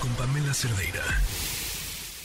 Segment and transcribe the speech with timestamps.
[0.00, 1.00] Con Pamela Cerdeira.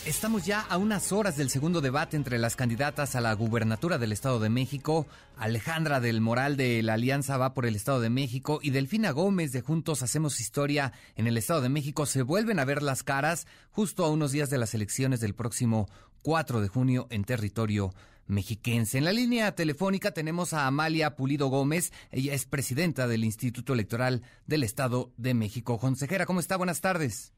[0.08, 4.12] Estamos ya a unas horas del segundo debate entre las candidatas a la gubernatura del
[4.12, 5.06] Estado de México,
[5.38, 9.52] Alejandra del Moral de la Alianza Va por el Estado de México y Delfina Gómez
[9.52, 12.08] de Juntos Hacemos Historia en el Estado de México.
[12.08, 15.90] Se vuelven a ver las caras justo a unos días de las elecciones del próximo
[16.24, 17.94] 4 de junio en territorio
[18.28, 18.98] mexiquense.
[18.98, 21.92] En la línea telefónica tenemos a Amalia Pulido Gómez.
[22.12, 25.78] Ella es presidenta del Instituto Electoral del Estado de México.
[25.80, 26.58] Consejera, ¿cómo está?
[26.58, 27.34] Buenas tardes.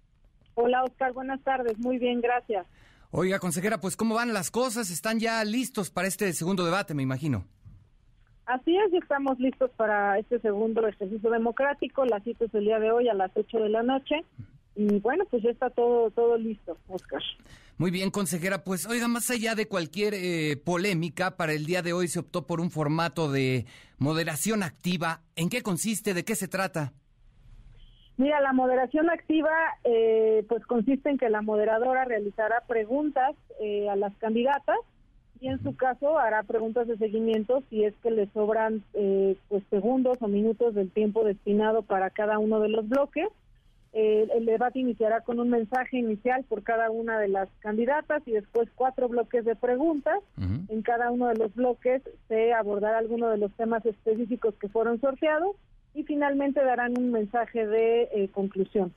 [0.55, 1.14] Hola, Oscar.
[1.14, 1.77] Buenas tardes.
[1.80, 2.66] Muy bien, gracias.
[3.12, 4.90] Oiga, consejera, pues ¿cómo van las cosas?
[4.90, 7.46] ¿Están ya listos para este segundo debate, me imagino?
[8.46, 12.05] Así es, estamos listos para este segundo ejercicio democrático.
[12.05, 14.26] La cita es el día de hoy a las 8 de la noche.
[14.76, 17.22] Y bueno, pues ya está todo, todo listo, Oscar.
[17.77, 18.63] Muy bien, consejera.
[18.63, 22.46] Pues oiga, más allá de cualquier eh, polémica, para el día de hoy se optó
[22.46, 23.66] por un formato de
[23.98, 25.22] moderación activa.
[25.36, 26.13] ¿En qué consiste?
[26.13, 26.94] ¿De qué se trata?
[28.18, 29.52] Mira, la moderación activa
[29.84, 34.77] eh, pues consiste en que la moderadora realizará preguntas eh, a las candidatas
[35.41, 40.18] y en su caso hará preguntas de seguimiento si es que le sobran pues segundos
[40.21, 43.27] o minutos del tiempo destinado para cada uno de los bloques
[43.96, 48.32] eh, el debate iniciará con un mensaje inicial por cada una de las candidatas y
[48.32, 50.20] después cuatro bloques de preguntas.
[50.68, 55.00] En cada uno de los bloques se abordará alguno de los temas específicos que fueron
[55.00, 55.55] sorteados
[55.94, 58.91] y finalmente darán un mensaje de eh, conclusión.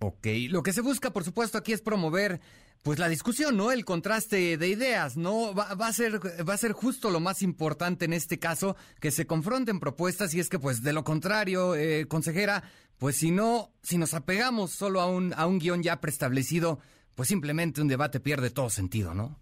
[0.00, 2.40] Ok, lo que se busca, por supuesto, aquí es promover
[2.82, 3.72] pues la discusión, ¿no?
[3.72, 5.54] El contraste de ideas, ¿no?
[5.54, 6.14] Va, a ser
[6.48, 10.40] va a ser justo lo más importante en este caso que se confronten propuestas y
[10.40, 12.62] es que pues de lo contrario, eh, consejera,
[12.98, 16.78] pues si no si nos apegamos solo a un a un guion ya preestablecido,
[17.14, 19.36] pues simplemente un debate pierde todo sentido, ¿no?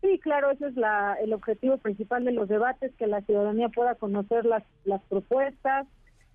[0.00, 3.96] Sí, claro, ese es la, el objetivo principal de los debates, que la ciudadanía pueda
[3.96, 5.86] conocer las, las propuestas,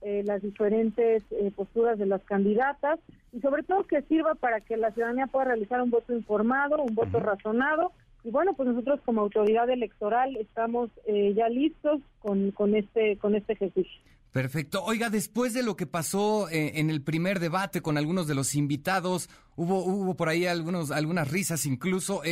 [0.06, 3.00] eh, las diferentes eh, posturas de las candidatas
[3.32, 6.94] y sobre todo que sirva para que la ciudadanía pueda realizar un voto informado, un
[6.94, 7.92] voto razonado.
[8.24, 13.36] Y bueno, pues nosotros como autoridad electoral estamos eh, ya listos con, con, este, con
[13.36, 13.92] este ejercicio.
[14.32, 14.84] Perfecto.
[14.84, 19.30] Oiga, después de lo que pasó en el primer debate con algunos de los invitados,
[19.56, 22.24] hubo, hubo por ahí algunos, algunas risas incluso.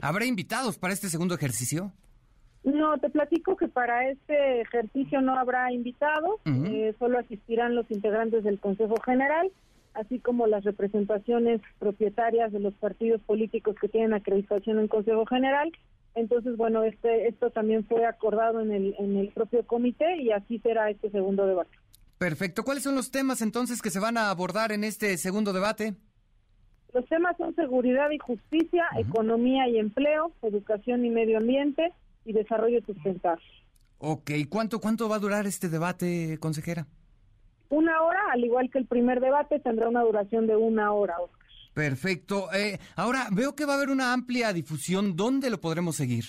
[0.00, 1.92] ¿Habrá invitados para este segundo ejercicio?
[2.62, 8.44] No, te platico que para este ejercicio no habrá invitados, eh, solo asistirán los integrantes
[8.44, 9.50] del Consejo General,
[9.94, 15.72] así como las representaciones propietarias de los partidos políticos que tienen acreditación en Consejo General.
[16.14, 20.58] Entonces, bueno, este esto también fue acordado en el, en el propio comité y así
[20.58, 21.70] será este segundo debate.
[22.18, 22.64] Perfecto.
[22.64, 25.94] ¿Cuáles son los temas entonces que se van a abordar en este segundo debate?
[26.92, 31.92] Los temas son seguridad y justicia, economía y empleo, educación y medio ambiente,
[32.24, 33.44] y desarrollo sustentable.
[33.98, 36.86] Ok, ¿cuánto, cuánto va a durar este debate, consejera?
[37.68, 41.16] Una hora, al igual que el primer debate, tendrá una duración de una hora,
[41.74, 42.52] Perfecto.
[42.52, 45.16] Eh, ahora, veo que va a haber una amplia difusión.
[45.16, 46.24] ¿Dónde lo podremos seguir?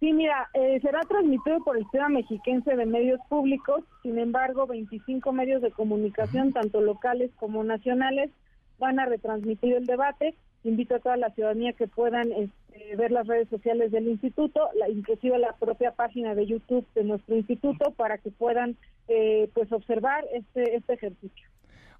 [0.00, 3.84] Sí, mira, eh, será transmitido por el Sistema Mexiquense de Medios Públicos.
[4.02, 8.30] Sin embargo, 25 medios de comunicación, tanto locales como nacionales,
[8.78, 10.34] van a retransmitir el debate
[10.68, 14.88] invito a toda la ciudadanía que puedan este, ver las redes sociales del instituto, la,
[14.88, 18.76] inclusive la propia página de YouTube de nuestro instituto, para que puedan
[19.08, 21.48] eh, pues observar este, este ejercicio.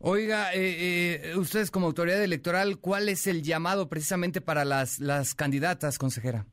[0.01, 5.35] Oiga, eh, eh, ustedes como autoridad electoral, ¿cuál es el llamado precisamente para las, las
[5.35, 6.47] candidatas, consejera?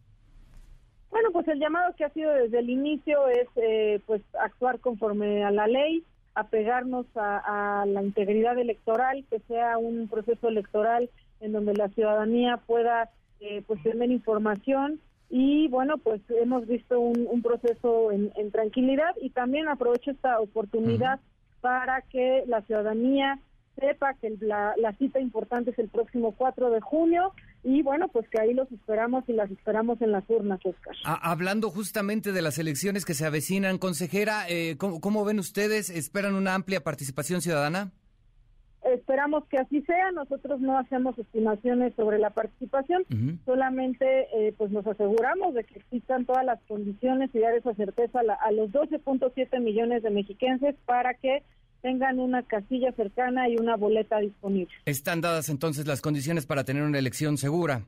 [1.11, 5.51] Bueno, pues el llamado que ha sido desde el inicio es pues actuar conforme a
[5.51, 6.03] la ley,
[6.33, 11.09] apegarnos a, a la integridad electoral, que sea un proceso electoral
[11.39, 13.09] en donde la ciudadanía pueda
[13.39, 19.67] eh, pues tener información y bueno pues hemos visto un, proceso en, tranquilidad y también
[19.67, 21.19] aprovecho esta oportunidad
[21.61, 23.39] para que la ciudadanía
[23.79, 28.39] sepa que la, cita importante es el próximo 4 de junio y bueno, pues que
[28.39, 30.95] ahí los esperamos y las esperamos en las urnas, Oscar.
[31.03, 35.89] hablando justamente de las elecciones que se avecinan, consejera, eh, ¿cómo, ven ustedes?
[35.89, 37.91] ¿Esperan una amplia participación ciudadana?
[38.95, 40.11] Esperamos que así sea.
[40.11, 43.05] Nosotros no hacemos estimaciones sobre la participación,
[43.45, 48.19] solamente eh, pues nos aseguramos de que existan todas las condiciones y dar esa certeza
[48.19, 51.43] a, los 12.7 millones de mexiquenses para que
[51.81, 54.73] tengan una casilla cercana y una boleta disponible.
[54.85, 57.83] Están dadas entonces las condiciones para tener una elección segura.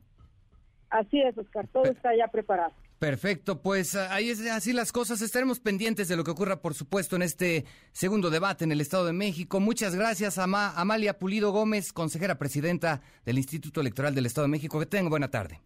[0.90, 2.72] Así es, Oscar, todo está ya preparado.
[2.98, 5.22] Perfecto, pues ah, ahí es así las cosas.
[5.22, 9.06] Estaremos pendientes de lo que ocurra, por supuesto, en este segundo debate en el Estado
[9.06, 9.60] de México.
[9.60, 14.80] Muchas gracias a Amalia Pulido Gómez, consejera presidenta del Instituto Electoral del Estado de México.
[14.80, 15.60] Que tenga buena tarde.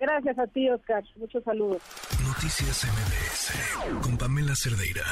[0.00, 1.04] Gracias a ti, Oscar.
[1.16, 1.82] Muchos saludos.
[2.24, 5.04] Noticias MBS con Pamela Cerdeira.